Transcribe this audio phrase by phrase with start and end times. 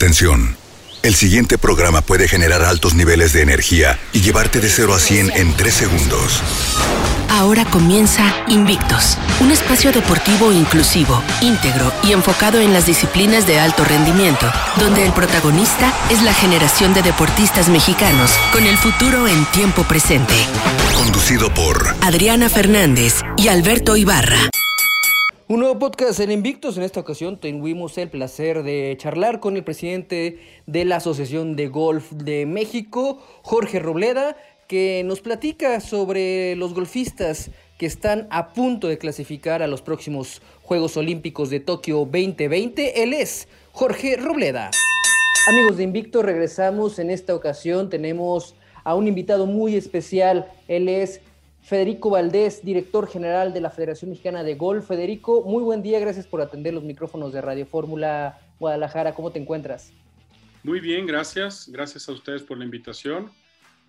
[0.00, 0.56] Atención.
[1.02, 5.32] El siguiente programa puede generar altos niveles de energía y llevarte de 0 a 100
[5.36, 6.42] en 3 segundos.
[7.28, 13.84] Ahora comienza Invictos, un espacio deportivo inclusivo, íntegro y enfocado en las disciplinas de alto
[13.84, 19.84] rendimiento, donde el protagonista es la generación de deportistas mexicanos con el futuro en tiempo
[19.84, 20.32] presente.
[20.94, 24.48] Conducido por Adriana Fernández y Alberto Ibarra.
[25.50, 26.76] Un nuevo podcast en Invictus.
[26.76, 30.38] En esta ocasión tuvimos el placer de charlar con el presidente
[30.68, 34.36] de la Asociación de Golf de México, Jorge Robleda,
[34.68, 40.40] que nos platica sobre los golfistas que están a punto de clasificar a los próximos
[40.62, 43.02] Juegos Olímpicos de Tokio 2020.
[43.02, 44.70] Él es Jorge Robleda.
[45.48, 47.00] Amigos de Invicto, regresamos.
[47.00, 48.54] En esta ocasión tenemos
[48.84, 50.46] a un invitado muy especial.
[50.68, 51.20] Él es
[51.62, 54.88] Federico Valdés, director general de la Federación Mexicana de Golf.
[54.88, 59.14] Federico, muy buen día, gracias por atender los micrófonos de Radio Fórmula Guadalajara.
[59.14, 59.92] ¿Cómo te encuentras?
[60.62, 61.68] Muy bien, gracias.
[61.70, 63.30] Gracias a ustedes por la invitación.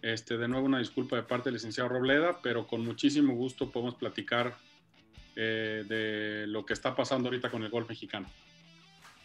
[0.01, 3.95] Este, de nuevo una disculpa de parte del licenciado Robleda, pero con muchísimo gusto podemos
[3.95, 4.55] platicar
[5.35, 8.27] eh, de lo que está pasando ahorita con el golf mexicano.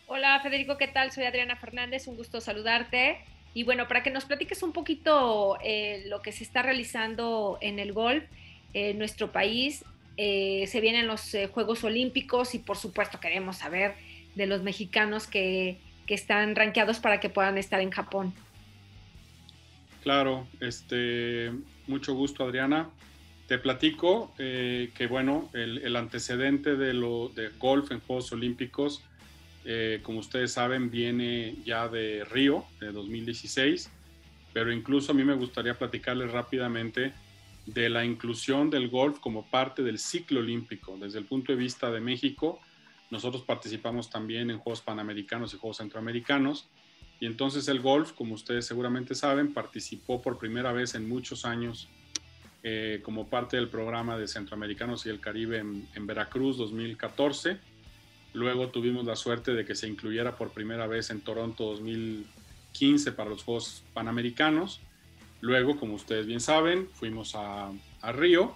[0.06, 1.10] Hola Federico, ¿qué tal?
[1.12, 3.24] Soy Adriana Fernández, un gusto saludarte.
[3.54, 7.78] Y bueno, para que nos platiques un poquito eh, lo que se está realizando en
[7.78, 8.24] el golf
[8.72, 9.84] en nuestro país,
[10.16, 13.94] eh, se vienen los eh, Juegos Olímpicos y por supuesto queremos saber
[14.34, 18.34] de los mexicanos que, que, están rankeados para que puedan estar en Japón.
[20.02, 21.52] Claro, este,
[21.86, 22.90] mucho gusto Adriana.
[23.48, 29.04] Te platico que bueno, el, el antecedente de, lo, golf en Juegos Olímpicos
[29.68, 33.90] eh, como ustedes saben, viene ya de Río, de 2016,
[34.52, 37.12] pero incluso a mí me gustaría platicarles rápidamente
[37.66, 40.96] de la inclusión del golf como parte del ciclo olímpico.
[40.98, 42.60] Desde el punto de vista de México,
[43.10, 46.68] nosotros participamos también en Juegos Panamericanos y Juegos Centroamericanos,
[47.18, 51.88] y entonces el golf, como ustedes seguramente saben, participó por primera vez en muchos años
[52.62, 57.58] eh, como parte del programa de Centroamericanos y el Caribe en, en Veracruz 2014
[58.36, 63.30] Luego tuvimos la suerte de que se incluyera por primera vez en Toronto 2015 para
[63.30, 64.82] los Juegos Panamericanos.
[65.46, 67.70] Luego, como ustedes bien saben, fuimos a,
[68.02, 68.52] Río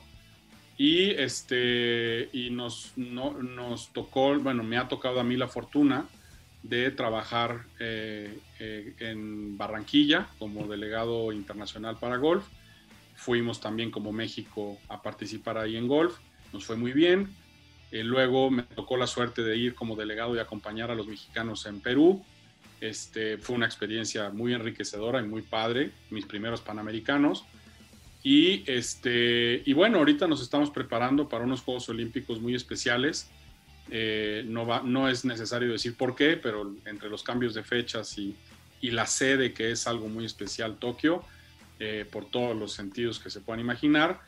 [0.76, 6.06] y, este, y nos, nos tocó, bueno, me ha tocado a mí la fortuna
[6.64, 12.44] de trabajar eh, eh, en Barranquilla como delegado internacional para golf.
[13.14, 16.18] Fuimos también como México a participar ahí en golf.
[16.52, 17.28] Nos fue muy bien.
[17.92, 21.66] Eh, luego me tocó la suerte de ir como delegado y acompañar a los mexicanos
[21.66, 22.24] en Perú.
[22.80, 27.44] Este, fue una experiencia muy enriquecedora y muy padre, mis primeros panamericanos.
[28.22, 33.30] Y, este, y bueno, ahorita nos estamos preparando para unos Juegos Olímpicos muy especiales.
[33.90, 38.16] Eh, no, va, no es necesario decir por qué, pero entre los cambios de fechas
[38.18, 38.36] y,
[38.82, 41.22] la sede, que es algo muy especial, Tokio,
[41.78, 44.20] eh, por todos los sentidos que se puedan imaginar,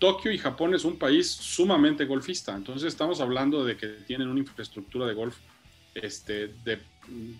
[0.00, 4.40] Tokio y Japón es un país sumamente golfista, entonces estamos hablando de que tienen una
[4.40, 5.36] infraestructura de golf,
[5.94, 6.78] este, de,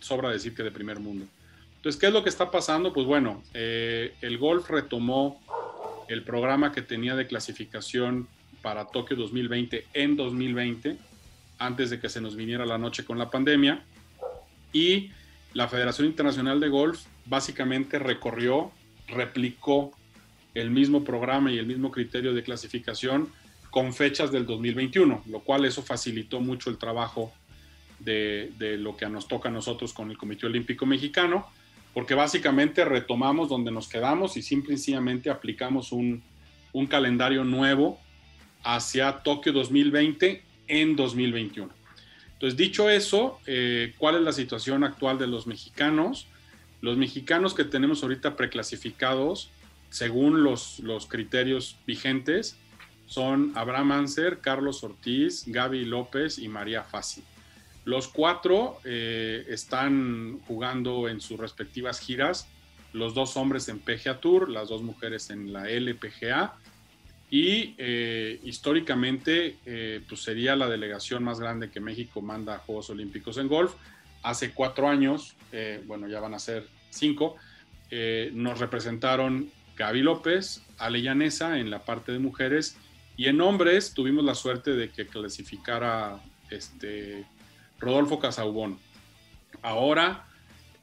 [0.00, 1.26] sobra decir que de primer mundo.
[1.76, 2.92] Entonces, ¿qué es lo que está pasando?
[2.92, 5.40] Pues bueno, eh, el golf retomó
[6.08, 8.28] el programa que tenía de clasificación
[8.62, 10.96] para Tokio 2020 en 2020,
[11.58, 13.84] antes de que se nos viniera la noche con la pandemia,
[14.72, 15.10] y
[15.52, 18.72] la Federación Internacional de Golf básicamente recorrió,
[19.06, 19.92] replicó
[20.54, 23.28] el mismo programa y el mismo criterio de clasificación
[23.70, 27.32] con fechas del 2021, lo cual eso facilitó mucho el trabajo
[27.98, 31.46] de, lo que nos toca a nosotros con el Comité Olímpico Mexicano,
[31.92, 36.22] porque básicamente retomamos donde nos quedamos y simplemente aplicamos un,
[36.88, 38.00] calendario nuevo
[38.64, 41.72] hacia Tokio 2020 en 2021.
[42.32, 46.26] Entonces, dicho eso, eh, ¿cuál es la situación actual de los mexicanos?
[46.80, 49.50] Los mexicanos que tenemos ahorita preclasificados
[49.94, 52.56] según los, los criterios vigentes,
[53.06, 57.22] son Abraham Anser, Carlos Ortiz, Gaby López y María Fassi.
[57.84, 62.48] Los cuatro eh, están jugando en sus respectivas giras,
[62.92, 66.54] los dos hombres en PGA Tour, las dos mujeres en la LPGA,
[67.30, 72.90] y eh, históricamente eh, pues sería la delegación más grande que México manda a Juegos
[72.90, 73.74] Olímpicos en golf.
[74.22, 75.34] Hace cuatro años,
[75.86, 77.36] bueno, ya van a ser cinco,
[78.32, 82.76] nos representaron Gaby López, Ale Llanesa en la parte de mujeres.
[83.18, 86.20] Y en hombres tuvimos la suerte de que clasificara
[86.50, 87.26] este,
[87.84, 88.78] Rodolfo Casaubón.
[89.62, 90.26] Ahora,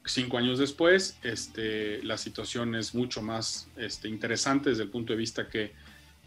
[0.04, 5.18] cinco años después, este, la situación es mucho más este, interesante desde el punto de
[5.18, 5.72] vista que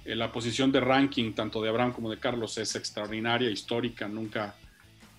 [0.06, 4.08] eh, la posición de ranking tanto de Abraham como de Carlos es extraordinaria, histórica.
[4.08, 4.56] Nunca,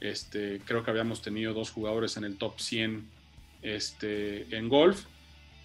[0.01, 3.07] este, creo que habíamos tenido dos jugadores en el top 100
[3.63, 5.05] este, en golf.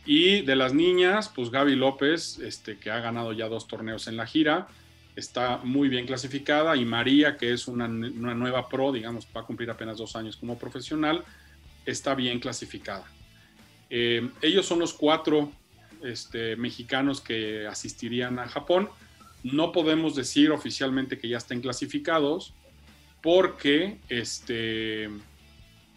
[0.05, 4.17] Y de las niñas, pues Gaby López, este, que ha ganado ya dos torneos en
[4.17, 4.67] la gira,
[5.15, 6.75] está muy bien clasificada.
[6.75, 10.57] Y María, que es una, nueva pro, digamos, va a cumplir apenas dos años como
[10.57, 11.23] profesional,
[11.85, 13.05] está bien clasificada.
[13.89, 15.51] Eh, ellos son los cuatro
[16.03, 18.89] este, mexicanos que asistirían a Japón.
[19.43, 22.53] No podemos decir oficialmente que ya estén clasificados
[23.21, 25.09] porque, este,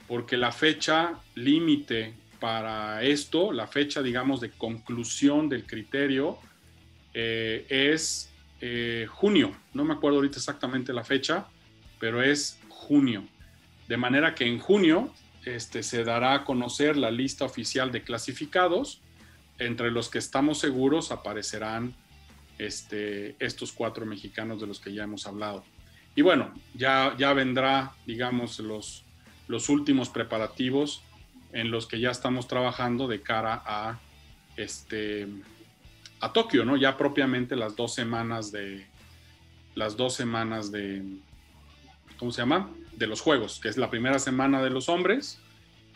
[0.08, 6.38] porque la fecha límite para esto, la fecha, digamos, de conclusión del criterio
[7.14, 9.54] eh, es eh, junio.
[9.72, 11.46] No me acuerdo ahorita exactamente la fecha,
[11.98, 13.24] pero es junio.
[13.88, 15.12] De manera que en junio
[15.44, 19.00] este, se dará a conocer la lista oficial de clasificados
[19.58, 21.94] entre los que estamos seguros aparecerán
[22.58, 25.64] este, estos cuatro mexicanos de los que ya hemos hablado.
[26.16, 29.04] Y bueno, ya, ya vendrá, digamos, los,
[29.48, 31.02] los últimos preparativos
[31.52, 33.98] en los que ya estamos trabajando de cara a,
[34.56, 35.28] este,
[36.24, 36.76] a Tokio, ¿no?
[36.78, 38.86] Ya propiamente las dos semanas de,
[39.74, 41.02] las dos semanas de,
[42.18, 42.70] ¿cómo se llama?
[42.96, 45.38] De los Juegos, que es la primera semana de los hombres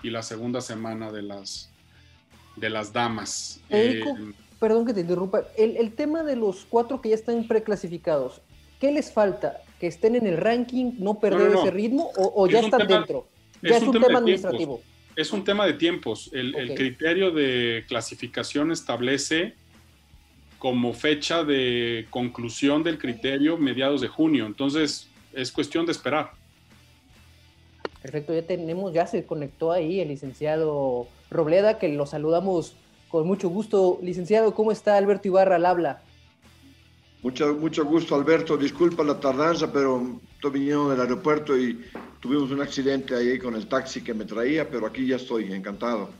[0.03, 1.71] y la segunda semana de las,
[2.57, 3.63] de las damas.
[3.71, 4.05] Eh,
[4.61, 5.45] perdón que te interrumpa.
[5.57, 8.43] El, tema de los cuatro que ya están preclasificados,
[8.81, 9.63] ¿qué les falta?
[9.81, 13.27] ¿Que estén en el ranking, no perder ese ritmo o, ya están dentro?
[13.63, 14.83] Ya es, un, tema, administrativo.
[15.17, 16.29] Es un tema de tiempos.
[16.35, 19.55] El, el, criterio de clasificación establece
[20.58, 24.46] como fecha de conclusión del criterio mediados de junio.
[24.46, 26.32] Entonces, es cuestión de esperar.
[28.02, 32.75] Perfecto, ya tenemos, ya se conectó ahí el licenciado Robleda, que lo saludamos
[33.08, 33.99] con mucho gusto.
[34.02, 36.02] Licenciado, ¿cómo está Alberto Ibarra al habla?
[37.22, 38.56] Mucho, mucho gusto, Alberto.
[38.56, 41.84] Disculpa la tardanza, pero estoy viniendo del aeropuerto y
[42.20, 46.10] tuvimos un accidente ahí con el taxi que me traía, pero aquí ya estoy, encantado.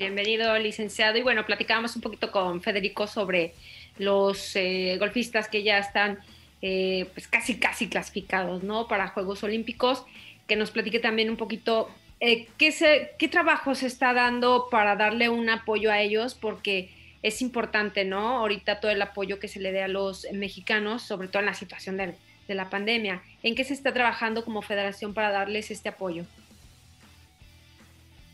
[0.00, 1.18] Bienvenido, licenciado.
[1.18, 3.52] Y bueno, platicábamos un poquito con Federico sobre
[3.98, 6.20] los eh, golfistas que ya están
[6.62, 8.88] eh, pues casi, casi clasificados, ¿no?
[8.88, 10.06] Para Juegos Olímpicos.
[10.46, 14.96] Que nos platique también un poquito eh, ¿qué, se, ¿qué trabajo se está dando para
[14.96, 16.34] darle un apoyo a ellos?
[16.34, 16.88] Porque
[17.22, 18.38] es importante, ¿no?
[18.38, 21.54] Ahorita todo el apoyo que se le dé a los mexicanos, sobre todo en la
[21.54, 22.14] situación de,
[22.48, 23.22] de la pandemia.
[23.42, 26.24] ¿En qué se está trabajando como federación para darles este apoyo?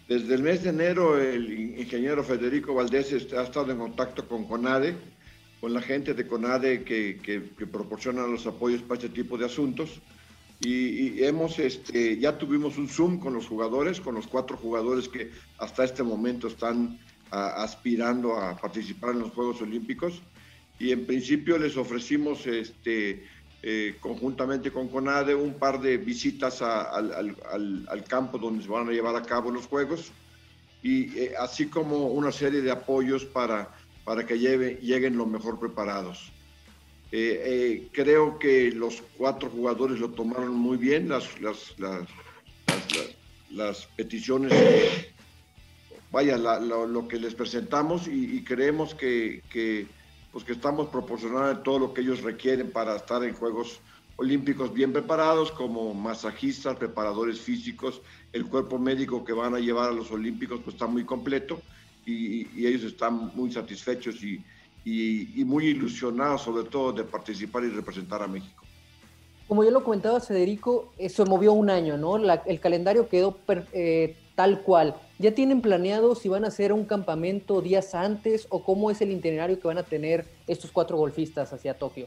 [0.08, 4.94] Desde el mes de enero, el ingeniero Federico Valdés ha estado en contacto con CONADE,
[5.60, 9.46] con la gente de CONADE que, que, que proporciona los apoyos para este tipo de
[9.46, 10.00] asuntos
[10.60, 15.30] y, hemos, este, ya tuvimos un Zoom con los jugadores, con los cuatro jugadores que
[15.58, 16.98] hasta este momento están
[17.30, 20.22] aspirando a participar en los Juegos Olímpicos.
[20.78, 23.24] Y en principio les ofrecimos este,
[23.68, 28.88] eh, conjuntamente con CONADE un par de visitas al, al, al, campo donde se van
[28.88, 30.12] a llevar a cabo los Juegos,
[30.84, 33.74] y eh, así como una serie de apoyos para,
[34.04, 36.30] para que lleve, lleguen lo mejor preparados.
[37.10, 42.06] Eh, eh, creo que los cuatro jugadores lo tomaron muy bien, las, las, las,
[43.50, 44.52] las peticiones,
[46.12, 49.88] vaya, lo, que les presentamos y, creemos que, que,
[50.36, 53.80] pues que estamos proporcionando todo lo que ellos requieren para estar en Juegos
[54.16, 58.02] Olímpicos bien preparados, como masajistas, preparadores físicos,
[58.34, 61.62] el cuerpo médico que van a llevar a los Olímpicos pues está muy completo
[62.04, 64.44] y, y ellos están muy satisfechos y,
[64.84, 68.62] y, muy ilusionado sobre todo de participar y representar a México.
[69.48, 72.18] Como ya lo comentaba Federico, eso movió un año, ¿no?
[72.18, 73.38] el calendario quedó
[73.72, 74.96] eh, tal cual.
[75.18, 79.12] ¿Ya tienen planeado si van a hacer un campamento días antes o cómo es el
[79.12, 82.06] itinerario que van a tener estos cuatro golfistas hacia Tokio?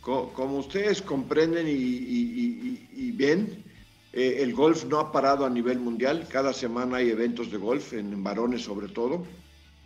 [0.00, 3.64] Como, ustedes comprenden y, ven,
[4.12, 6.28] eh, el golf no ha parado a nivel mundial.
[6.30, 9.26] Cada semana hay eventos de golf, en varones sobre todo.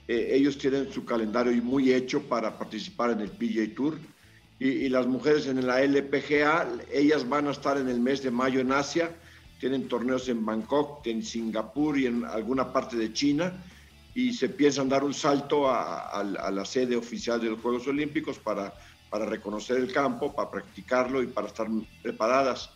[0.09, 3.99] Eh, ellos tienen su calendario muy hecho para participar en el PGA Tour.
[4.59, 8.59] Y, las mujeres en la LPGA, ellas van a estar en el mes de mayo
[8.59, 9.13] en Asia.
[9.59, 13.65] Tienen torneos en Bangkok, en Singapur y en alguna parte de China.
[14.15, 18.75] Y se piensan dar un salto a, la sede oficial de los Juegos Olímpicos para,
[19.11, 21.69] para reconocer el campo, para practicarlo y para estar
[22.03, 22.71] preparadas.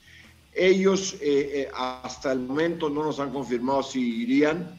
[0.55, 4.79] Ellos eh, eh, hasta el momento no nos han confirmado si irían,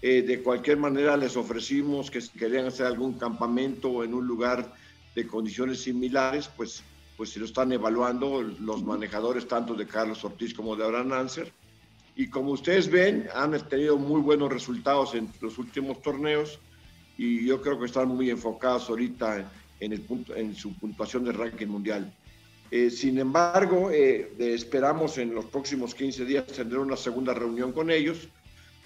[0.00, 4.74] eh, de cualquier manera les ofrecimos que si querían hacer algún campamento en un lugar
[5.14, 6.82] de condiciones similares, pues,
[7.22, 11.52] pues se lo están evaluando los manejadores tanto de Carlos Ortiz como de Abraham Nancer.
[12.16, 16.58] Y como ustedes ven, han tenido muy buenos resultados en los últimos torneos
[17.16, 19.48] y yo creo que están muy enfocados ahorita
[19.78, 22.12] en, el punto, en su puntuación de ranking mundial.
[22.72, 27.88] Eh, sin embargo, eh, esperamos en los próximos 15 días tener una segunda reunión con
[27.92, 28.26] ellos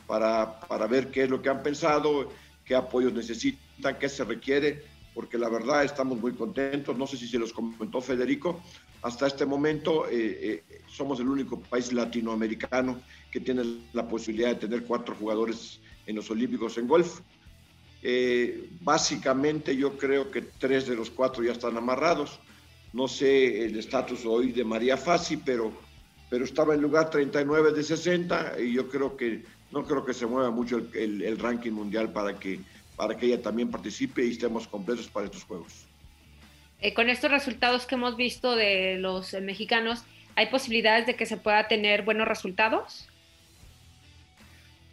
[0.06, 2.30] para, para ver qué es lo que han pensado,
[2.66, 4.84] qué apoyos necesitan, qué se requiere,
[5.16, 6.96] porque la verdad estamos muy contentos.
[6.96, 8.62] No sé si se los comentó Federico,
[9.02, 13.00] hasta este momento eh, somos el único país latinoamericano
[13.32, 17.20] que tiene la posibilidad de tener cuatro jugadores en los Olímpicos en golf.
[18.82, 22.38] básicamente yo creo que tres de los cuatro ya están amarrados
[22.96, 25.70] no sé el estatus hoy de María Fassi, pero,
[26.30, 30.24] pero estaba en lugar 39 de 60 y yo creo que no creo que se
[30.24, 32.60] mueva mucho el, ranking mundial para que,
[32.96, 35.86] para que ella también participe y estemos completos para estos Juegos.
[36.80, 40.02] Eh, con estos resultados que hemos visto de los mexicanos,
[40.34, 43.08] ¿hay posibilidades de que se pueda tener buenos resultados?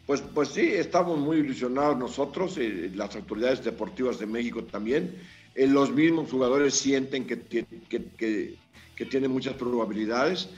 [0.06, 5.16] Pues, pues sí, estamos muy ilusionados nosotros, eh, las autoridades deportivas de México también.
[5.56, 7.66] Eh, los mismos jugadores sienten que, que,
[8.96, 10.50] que, tienen muchas probabilidades.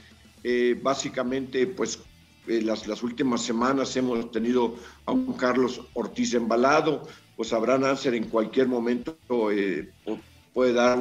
[0.42, 1.98] Eh, básicamente, pues
[2.46, 8.14] eh, las, las, últimas semanas hemos tenido a un Carlos Ortiz embalado, pues Abraham Anser
[8.14, 9.16] en cualquier momento
[10.54, 10.98] puede dar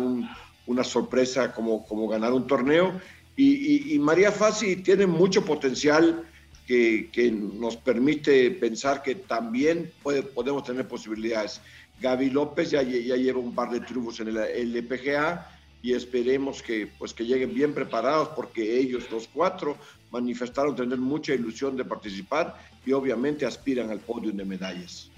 [0.68, 3.00] una sorpresa como, como ganar un torneo.
[3.38, 6.24] Y, y, María Fassi tiene mucho potencial
[6.66, 11.62] que, que, nos permite pensar que también podemos tener posibilidades.
[12.02, 15.50] Gaby López ya, ya lleva un par de triunfos en el, LPGA
[15.82, 19.78] y esperemos que, pues, que lleguen bien preparados porque ellos, los cuatro,
[20.12, 25.12] manifestaron tener mucha ilusión de participar y obviamente aspiran al podio de medallas.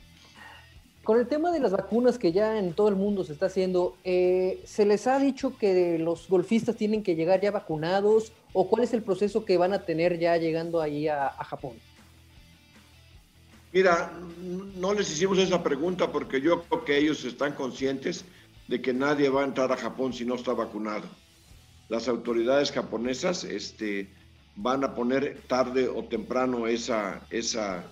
[1.07, 3.95] Con el tema de las vacunas que ya en todo el mundo se está haciendo,
[4.03, 8.83] eh, ¿se les ha dicho que los golfistas tienen que llegar ya vacunados o cuál
[8.83, 11.77] es el proceso que van a tener ya llegando ahí a Japón?
[13.71, 14.11] Mira,
[14.75, 18.25] no les hicimos esa pregunta porque yo creo que ellos están conscientes
[18.67, 21.07] de que nadie va a entrar a Japón si no está vacunado.
[21.87, 24.09] Las autoridades japonesas este,
[24.57, 27.85] van a poner tarde o temprano esa, esa,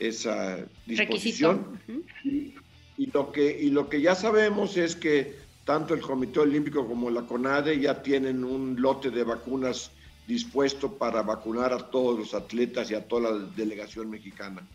[0.00, 1.78] esa disposición.
[2.24, 7.10] Y, lo que, y lo que ya sabemos es que tanto el Comité Olímpico como
[7.10, 9.92] la CONADE ya tienen un lote de vacunas
[10.26, 14.66] dispuesto para vacunar a todos los atletas y a toda la delegación mexicana.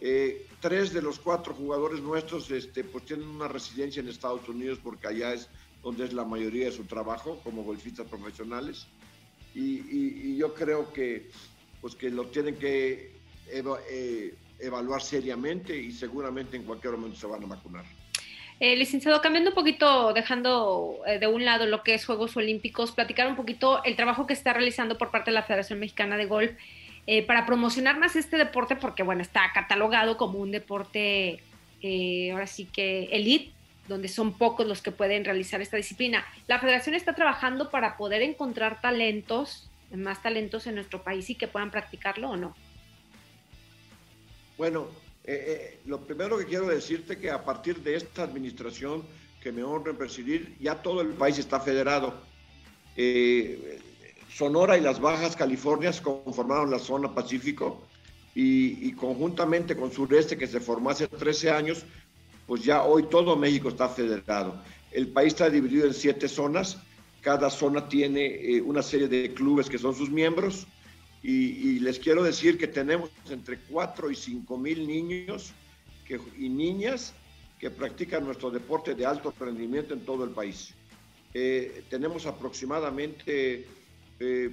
[0.00, 4.78] Eh, tres de los cuatro jugadores nuestros este, pues tienen una residencia en Estados Unidos
[4.82, 5.48] porque allá es
[5.82, 8.86] donde es la mayoría de su trabajo como golfistas profesionales.
[9.54, 11.30] Y, yo creo que,
[11.80, 13.12] pues que lo tienen que
[13.48, 17.84] eh, evaluar seriamente y seguramente en cualquier momento se van a vacunar.
[18.60, 23.26] Eh, licenciado, cambiando un poquito, dejando de un lado lo que es Juegos Olímpicos, platicar
[23.26, 26.52] un poquito el trabajo que está realizando por parte de la Federación Mexicana de Golf
[27.06, 31.42] eh, para promocionar más este deporte, porque bueno, está catalogado como un deporte,
[31.82, 33.52] eh, ahora sí que elite,
[33.88, 36.24] donde son pocos los que pueden realizar esta disciplina.
[36.46, 41.46] La federación está trabajando para poder encontrar talentos, más talentos en nuestro país y que
[41.46, 42.56] puedan practicarlo o no.
[44.56, 44.88] Bueno,
[45.24, 49.04] eh, lo primero que quiero decirte que a partir de esta administración
[49.40, 52.14] que me honra presidir, ya todo el país está federado.
[54.34, 57.82] Sonora y las Bajas Californias conformaron la zona Pacífico
[58.34, 61.84] y, conjuntamente con Sureste, que se formó hace 13 años,
[62.46, 64.60] pues ya hoy todo México está federado.
[64.90, 66.78] El país está dividido en siete zonas,
[67.20, 70.66] cada zona tiene eh, una serie de clubes que son sus miembros
[71.26, 75.54] y, les quiero decir que tenemos entre 4 y 5 mil niños
[76.36, 77.14] y niñas
[77.58, 80.74] que practican nuestro deporte de alto rendimiento en todo el país.
[81.32, 83.66] Eh, tenemos aproximadamente
[84.20, 84.50] eh,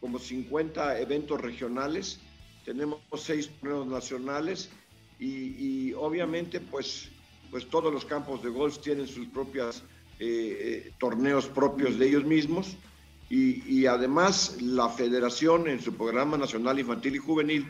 [0.00, 2.20] como 50 eventos regionales,
[2.64, 4.70] tenemos seis torneos nacionales
[5.18, 7.10] y, obviamente pues,
[7.50, 9.82] pues todos los campos de golf tienen sus propios
[10.20, 12.76] eh, eh, torneos propios de ellos mismos
[13.30, 17.66] y, además la federación en su programa nacional infantil y juvenil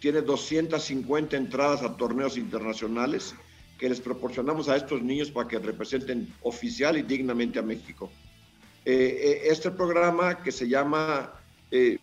[0.00, 3.34] tiene 250 entradas a torneos internacionales
[3.78, 8.10] que les proporcionamos a estos niños para que representen oficial y dignamente a México.
[8.84, 11.32] Eh, eh, este programa que se llama,
[11.70, 11.98] eh,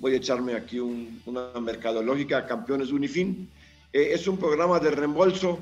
[0.00, 3.48] voy a echarme aquí una mercadológica, Campeones Unifin,
[3.92, 5.58] es un programa de reembolso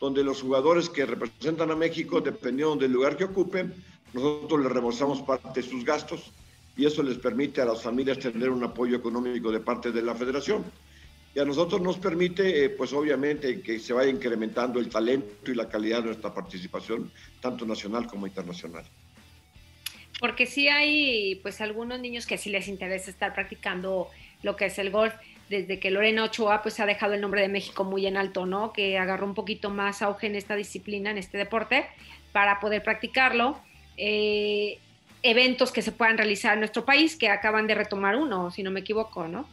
[0.00, 3.74] donde los jugadores que representan a México, dependiendo del lugar que ocupen,
[4.14, 6.32] nosotros les reembolsamos parte de sus gastos
[6.76, 10.14] y eso les permite a las familias tener un apoyo económico de parte de la
[10.14, 10.64] federación.
[11.34, 15.68] Y a nosotros nos permite, pues obviamente, que se vaya incrementando el talento y la
[15.68, 18.84] calidad de nuestra participación, tanto nacional como internacional
[20.20, 24.08] porque sí hay pues algunos niños que sí les interesa estar practicando
[24.42, 25.12] lo que es el golf,
[25.50, 28.72] desde que Lorena Ochoa pues ha dejado el nombre de México muy en alto, ¿no?
[28.72, 31.86] Que agarró un poquito más auge en esta disciplina, en este deporte,
[32.32, 33.60] para poder practicarlo.
[33.96, 34.78] Eh,
[35.24, 38.70] eventos que se puedan realizar en nuestro país, que acaban de retomar uno, si no
[38.70, 39.48] me equivoco, ¿no?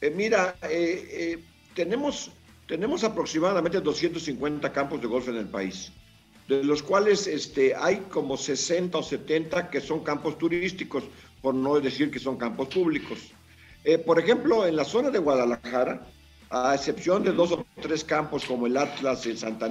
[0.00, 1.38] Eh, mira, eh, eh,
[1.74, 2.32] tenemos,
[2.66, 5.92] tenemos aproximadamente 250 campos de golf en el país,
[6.48, 11.04] de los cuales este, hay como 60 o 70 que son campos turísticos,
[11.40, 13.18] por no decir que son campos públicos.
[14.04, 16.06] por ejemplo, en la zona de Guadalajara,
[16.50, 19.68] a excepción de dos o tres campos como el Atlas, el Santa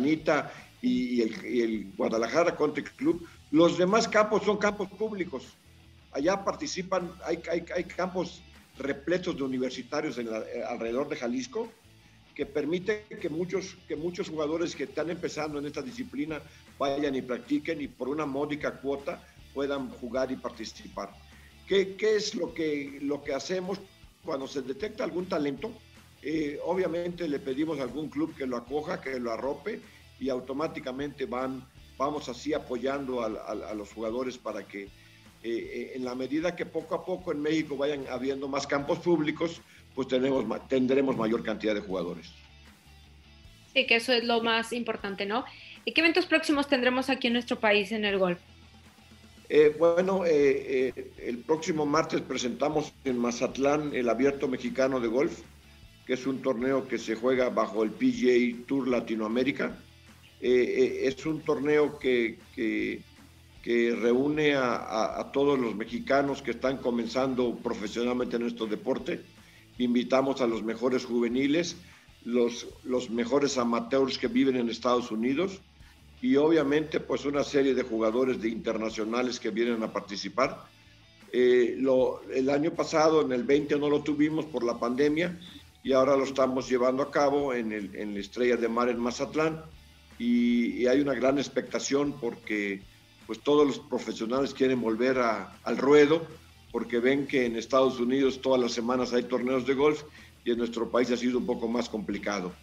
[0.82, 5.44] Anita y, el, Guadalajara Country Club, los demás campos son campos públicos.
[6.12, 8.42] Allá participan, hay, hay, campos
[8.78, 11.72] repletos de universitarios en eh, alrededor de Jalisco
[12.34, 16.42] que permite que muchos, que muchos jugadores que están empezando en esta disciplina
[16.78, 19.22] vayan y practiquen y por una módica cuota
[19.54, 21.10] puedan jugar y participar.
[21.68, 23.80] ¿Qué, qué es lo que, lo que hacemos
[24.24, 25.72] cuando se detecta algún talento?
[26.22, 29.82] Eh, obviamente le pedimos a algún club que lo acoja, que lo arrope
[30.20, 31.64] y automáticamente van,
[31.98, 34.90] vamos así apoyando a, los jugadores para que eh,
[35.44, 39.62] eh, en la medida que poco a poco en México vayan habiendo más campos públicos,
[39.96, 42.32] pues tenemos, tendremos mayor cantidad de jugadores.
[43.74, 45.46] Sí, que eso es lo más importante, ¿no?
[45.86, 48.40] ¿Y qué eventos próximos tendremos aquí en nuestro país en el golf?
[49.80, 55.42] bueno, el próximo martes presentamos en Mazatlán el Abierto Mexicano de Golf
[56.10, 59.78] que es un torneo que se juega bajo el PGA Tour Latinoamérica.
[60.42, 63.02] Eh, eh, es un torneo que, que,
[64.02, 69.22] reúne a, todos los mexicanos que están comenzando profesionalmente en nuestro deporte.
[69.78, 71.76] Invitamos a los mejores juveniles,
[72.26, 75.60] los, los mejores amateurs que viven en Estados Unidos
[76.20, 80.66] y obviamente pues una serie de jugadores de internacionales que vienen a participar.
[81.32, 85.40] Eh, lo, el año pasado, en el 20, no lo tuvimos por la pandemia,
[85.84, 89.00] y ahora lo estamos llevando a cabo en, el, en la Estrella de Mar en
[89.00, 89.64] Mazatlán
[90.20, 92.82] y, hay una gran expectación porque
[93.26, 96.28] pues todos los profesionales quieren volver a, al ruedo
[96.72, 100.04] porque ven que en Estados Unidos todas las semanas hay torneos de golf
[100.44, 102.54] y en nuestro país ha sido un poco más complicado.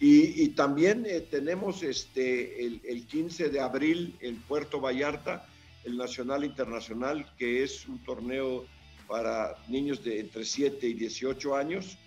[0.00, 5.46] Y, y también eh, tenemos este, el, el 15 de abril en Puerto Vallarta,
[5.84, 8.64] el Nacional Internacional, que es un torneo
[9.06, 11.98] para niños de entre 7 y 18 años,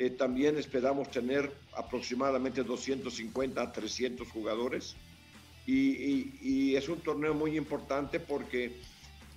[0.00, 4.96] eh, también esperamos tener aproximadamente 250 a 300 jugadores.
[5.66, 8.72] Y, es un torneo muy importante porque,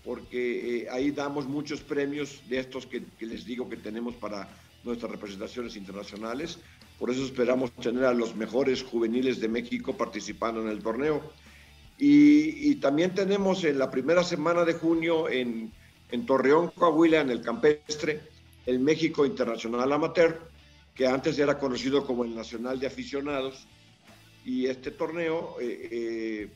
[0.06, 4.48] porque eh, ahí damos muchos premios de estos que, les digo que tenemos para
[4.86, 6.60] nuestras representaciones internacionales.
[6.98, 11.22] Por eso esperamos tener a los mejores juveniles de México participando en el torneo.
[12.00, 15.74] Y, y también tenemos en la primera semana de junio en,
[16.10, 18.22] en Torreón, Coahuila, en el Campestre,
[18.66, 20.53] el México Internacional Amateur,
[20.96, 23.68] que antes era conocido como el Nacional de Aficionados,
[24.46, 26.50] y este torneo eh, eh,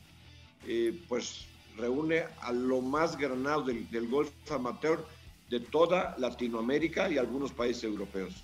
[0.66, 1.46] eh, pues
[1.76, 5.04] reúne a lo más granado del, del, golf amateur
[5.48, 8.34] de toda Latinoamérica y algunos países europeos.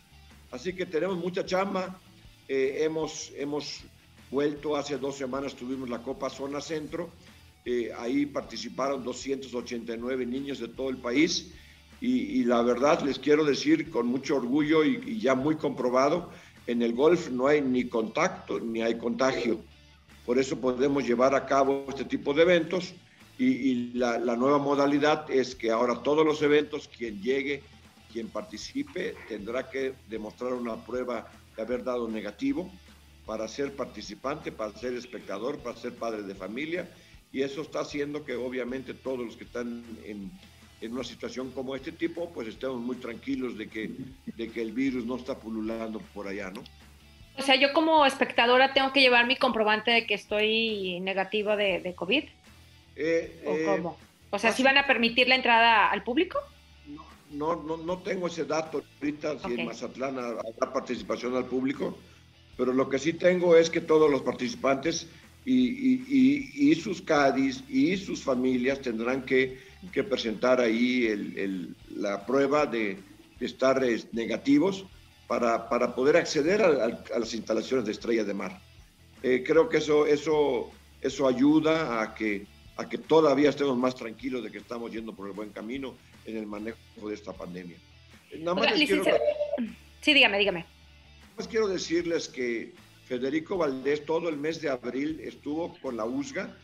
[0.51, 1.99] Así que tenemos mucha chamba,
[2.49, 3.83] hemos, hemos
[4.31, 7.11] vuelto hace dos semanas, tuvimos la Copa Zona Centro,
[7.99, 11.53] ahí participaron 289 niños de todo el país,
[12.01, 16.31] y, la verdad les quiero decir con mucho orgullo y, ya muy comprobado,
[16.67, 19.61] en el golf no hay ni contacto ni hay contagio.
[20.27, 22.95] Por eso podemos llevar a cabo este tipo de eventos
[23.39, 27.63] y, la, nueva modalidad es que ahora todos los eventos, quien llegue,
[28.13, 32.71] quien participe, tendrá que demostrar una prueba de haber dado negativo
[33.27, 36.89] para ser participante, para ser espectador, para ser padre de familia.
[37.33, 40.31] Y eso está haciendo que obviamente todos los que están en,
[40.85, 43.91] en una situación como este tipo, pues estemos muy tranquilos de que,
[44.37, 46.63] de que el virus no está pululando por allá, ¿no?
[47.39, 51.81] O sea, yo como espectadora tengo que llevar mi comprobante de que estoy negativo de,
[51.81, 52.25] de COVID.
[52.97, 53.99] Eh, ¿O eh, cómo?
[54.31, 56.39] O sea, ¿sí van a permitir la entrada al público?
[57.31, 61.97] No, no, no tengo ese dato ahorita si en Mazatlán habrá participación al público,
[62.57, 65.09] pero lo que sí tengo es que todos los participantes
[65.45, 69.59] y, y, y sus CADIs y sus familias tendrán que
[69.93, 72.99] que presentar ahí el, la prueba de,
[73.41, 74.87] estar negativos
[75.27, 78.59] para, para, poder acceder a, las instalaciones de Estrella de Mar.
[79.23, 80.71] Eh, creo que eso, eso,
[81.03, 85.27] eso ayuda a que, a que todavía estemos más tranquilos de que estamos yendo por
[85.29, 85.95] el buen camino
[86.25, 87.77] en el manejo de esta pandemia.
[88.39, 89.05] Nada más quiero...
[90.01, 90.67] Sí, dígame, dígame.
[91.37, 92.73] Pues quiero decirles que
[93.07, 96.57] Federico Valdés todo el mes de abril estuvo con la USGA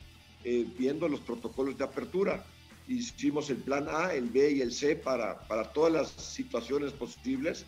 [0.45, 2.45] eh, viendo los protocolos de apertura
[2.91, 7.65] hicimos el plan A, el B y el C para, para todas las situaciones posibles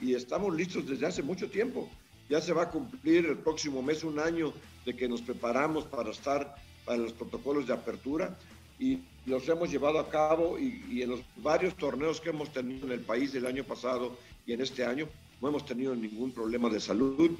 [0.00, 1.88] y estamos listos desde hace mucho tiempo.
[2.28, 4.52] Ya se va a cumplir el próximo mes un año
[4.84, 8.36] de que nos preparamos para estar para los protocolos de apertura
[8.78, 12.92] y los hemos llevado a cabo y, en los varios torneos que hemos tenido en
[12.92, 15.08] el país el año pasado y en este año
[15.40, 17.30] no hemos tenido ningún problema de salud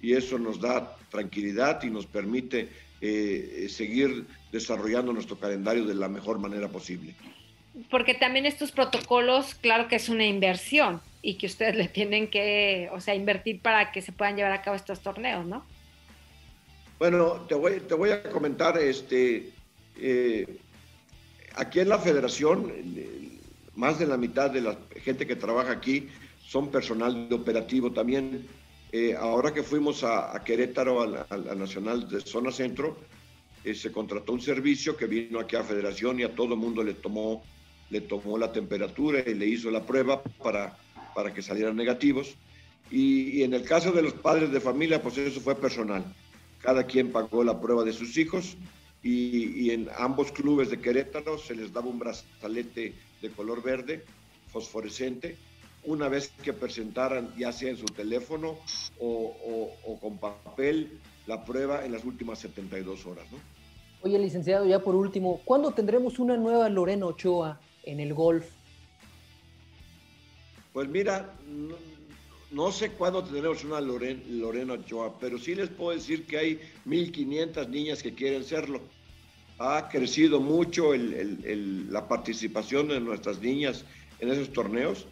[0.00, 2.68] y eso nos da tranquilidad y nos permite
[3.00, 7.14] eh, seguir desarrollando nuestro calendario de la mejor manera posible.
[7.90, 12.88] Porque también estos protocolos, claro que es una inversión y que ustedes le tienen que,
[12.92, 15.64] o sea, invertir para que se puedan llevar a cabo estos torneos, ¿no?
[16.98, 19.50] Bueno, te voy, te voy a comentar, este,
[20.00, 20.58] eh,
[21.54, 22.72] aquí en la federación,
[23.74, 26.08] más de la mitad de la gente que trabaja aquí
[26.46, 28.46] son personal de operativo también.
[28.98, 32.96] Eh, ahora que fuimos a, Querétaro, al, Nacional de Zona Centro,
[33.62, 36.82] eh, se contrató un servicio que vino aquí a Federación y a todo el mundo
[36.82, 37.44] le tomó,
[37.90, 40.78] le tomó la temperatura y le hizo la prueba para,
[41.14, 42.36] para que salieran negativos.
[42.90, 46.02] Y, y en el caso de los padres de familia, pues eso fue personal.
[46.62, 48.56] Cada quien pagó la prueba de sus hijos
[49.02, 54.04] y, en ambos clubes de Querétaro se les daba un brazalete de color verde,
[54.50, 55.36] fosforescente,
[55.86, 58.58] una vez que presentaran ya sea en su teléfono
[59.00, 63.24] o, con papel la prueba en las últimas 72 horas.
[63.32, 63.38] ¿no?
[64.02, 68.46] Oye, licenciado, ya por último, ¿cuándo tendremos una nueva Lorena Ochoa en el golf?
[70.72, 71.34] Pues mira,
[72.52, 77.68] no, sé cuándo tendremos una Lorena Ochoa, pero sí les puedo decir que hay 1.500
[77.68, 78.80] niñas que quieren serlo
[79.58, 83.84] ha crecido mucho la participación de nuestras niñas
[84.20, 85.06] en esos torneos.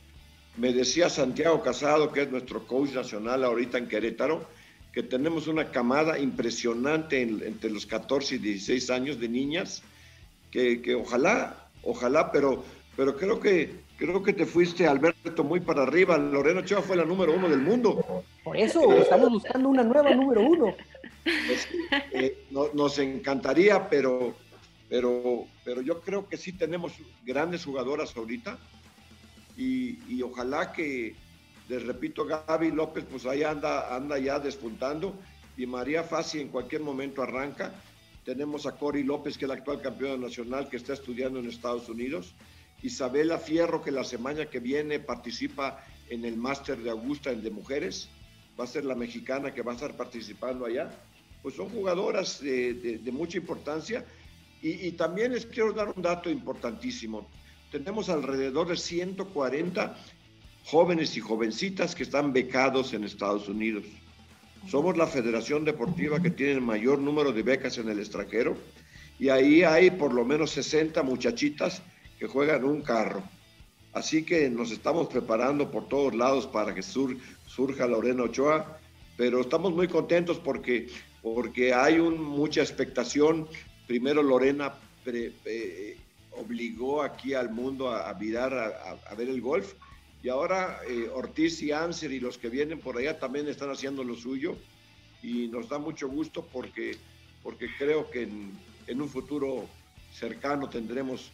[0.57, 4.47] Me decía Santiago Casado, que es nuestro coach nacional ahorita en Querétaro,
[4.93, 9.83] que tenemos una camada impresionante entre los 14 y 16 años de niñas,
[10.53, 12.64] que, ojalá, ojalá, pero,
[12.97, 16.17] pero creo que creo que te fuiste, Alberto, muy para arriba.
[16.17, 18.23] Lorena Chava fue la número uno del mundo.
[18.45, 20.77] Por eso, estamos buscando una nueva número uno.
[21.25, 21.69] Pues,
[22.12, 24.35] eh, nos encantaría, pero,
[24.88, 26.93] pero, pero yo creo que sí tenemos
[27.25, 28.59] grandes jugadoras ahorita
[29.57, 31.14] y, ojalá que,
[31.69, 35.14] les repito, Gaby López, pues ahí anda, anda ya despuntando
[35.57, 37.73] y María Fassi en cualquier momento arranca.
[38.25, 41.88] Tenemos a Cori López, que es la actual campeona nacional, que está estudiando en Estados
[41.88, 42.35] Unidos.
[42.83, 47.51] Isabela Fierro, que la semana que viene participa en el máster de Augusta en de
[47.51, 48.09] mujeres.
[48.59, 50.90] Va a ser la mexicana que va a estar participando allá
[51.45, 54.03] pues son jugadoras de, mucha importancia.
[54.62, 57.29] Y, también les quiero dar un dato importantísimo.
[57.74, 59.96] Tenemos alrededor de 140
[60.64, 63.82] jóvenes y jovencitas que están becados en Estados Unidos.
[64.68, 68.56] Somos la federación deportiva que tiene el mayor número de becas en el extranjero
[69.18, 71.82] y ahí hay por lo menos 60 muchachitas
[72.16, 73.24] que juegan un carro.
[73.92, 78.78] Así que nos estamos preparando por todos lados para que surja Lorena Ochoa,
[79.16, 80.90] pero estamos muy contentos porque
[81.24, 83.48] porque hay mucha expectación.
[83.88, 84.74] Primero Lorena
[85.06, 85.96] eh,
[86.37, 89.75] obligó aquí al mundo a, mirar, a, ver el golf,
[90.23, 94.05] y ahora eh, Ortiz y Anser y los que vienen por allá también están haciendo
[94.05, 94.57] lo suyo,
[95.23, 96.97] y nos da mucho gusto porque,
[97.42, 99.66] porque creo que en, un futuro
[100.12, 101.31] cercano tendremos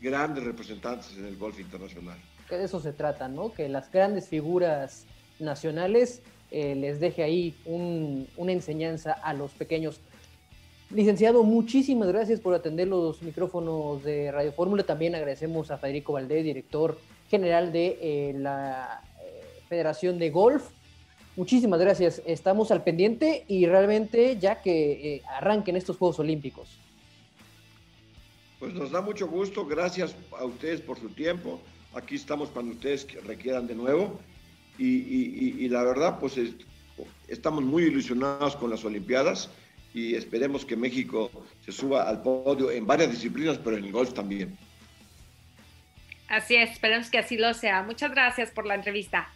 [0.00, 2.18] grandes representantes en el golf internacional.
[2.48, 3.52] de eso se trata, ¿no?
[3.52, 5.06] Que las grandes figuras
[5.38, 10.00] nacionales eh, les deje ahí una enseñanza a los pequeños.
[10.90, 14.82] Licenciado, muchísimas gracias por atender los micrófonos de Radio Fórmula.
[14.82, 16.98] También agradecemos a Federico Valdés, director
[17.30, 20.64] general de eh, la eh, Federación de Golf.
[21.36, 22.20] Muchísimas gracias.
[22.26, 26.80] Estamos al pendiente y realmente ya que arranquen estos Juegos Olímpicos.
[28.58, 29.64] Pues nos da mucho gusto.
[29.64, 31.60] Gracias a ustedes por su tiempo.
[31.94, 34.18] Aquí estamos cuando ustedes requieran de nuevo
[34.76, 36.34] y, la verdad, pues
[37.28, 39.50] estamos muy ilusionados con las Olimpiadas
[39.92, 41.30] y esperemos que México
[41.64, 44.56] se suba al podio en varias disciplinas, pero en el golf también.
[46.28, 47.82] Así es, esperemos que así lo sea.
[47.82, 49.28] Muchas gracias por la entrevista.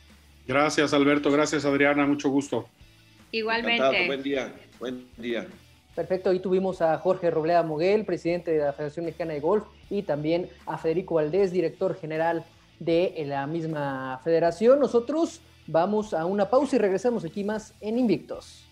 [0.46, 1.30] Gracias, Alberto.
[1.30, 2.06] Gracias, Adriana.
[2.06, 2.68] Mucho gusto.
[3.32, 4.06] Igualmente.
[4.06, 4.54] Buen día.
[4.78, 5.46] Buen día.
[5.94, 10.02] Perfecto, ahí tuvimos a Jorge Roblea Moguel, presidente de la Federación Mexicana de Golf, y
[10.02, 12.44] también a Federico Valdés, director general
[12.80, 14.80] de la misma federación.
[14.80, 18.63] Nosotros vamos a una pausa y regresamos aquí más en Invictos.